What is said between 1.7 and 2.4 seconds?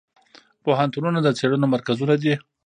مرکزونه دي.